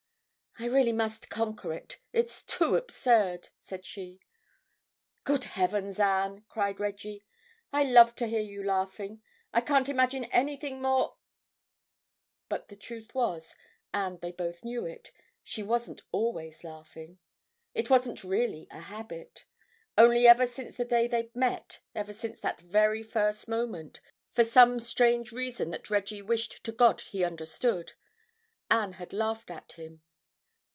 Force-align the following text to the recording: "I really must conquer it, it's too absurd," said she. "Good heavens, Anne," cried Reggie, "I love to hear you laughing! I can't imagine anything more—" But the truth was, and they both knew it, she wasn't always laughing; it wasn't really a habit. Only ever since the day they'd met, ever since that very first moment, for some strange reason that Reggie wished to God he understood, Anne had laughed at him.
"I 0.59 0.65
really 0.65 0.91
must 0.93 1.29
conquer 1.29 1.73
it, 1.73 1.97
it's 2.13 2.43
too 2.43 2.75
absurd," 2.75 3.49
said 3.57 3.83
she. 3.83 4.19
"Good 5.23 5.45
heavens, 5.45 5.97
Anne," 5.99 6.45
cried 6.49 6.79
Reggie, 6.79 7.23
"I 7.73 7.83
love 7.83 8.13
to 8.17 8.27
hear 8.27 8.41
you 8.41 8.61
laughing! 8.63 9.23
I 9.53 9.61
can't 9.61 9.87
imagine 9.89 10.25
anything 10.25 10.79
more—" 10.79 11.15
But 12.49 12.67
the 12.67 12.75
truth 12.75 13.15
was, 13.15 13.55
and 13.93 14.19
they 14.19 14.31
both 14.33 14.63
knew 14.65 14.85
it, 14.85 15.11
she 15.41 15.63
wasn't 15.63 16.03
always 16.11 16.63
laughing; 16.65 17.17
it 17.73 17.89
wasn't 17.89 18.23
really 18.25 18.67
a 18.69 18.81
habit. 18.81 19.45
Only 19.97 20.27
ever 20.27 20.45
since 20.45 20.75
the 20.77 20.85
day 20.85 21.07
they'd 21.07 21.33
met, 21.35 21.79
ever 21.95 22.13
since 22.13 22.39
that 22.41 22.59
very 22.61 23.01
first 23.03 23.47
moment, 23.47 23.99
for 24.33 24.43
some 24.43 24.79
strange 24.81 25.31
reason 25.31 25.71
that 25.71 25.89
Reggie 25.89 26.21
wished 26.21 26.63
to 26.65 26.71
God 26.73 27.01
he 27.01 27.23
understood, 27.23 27.93
Anne 28.69 28.93
had 28.93 29.13
laughed 29.13 29.49
at 29.49 29.71
him. 29.71 30.03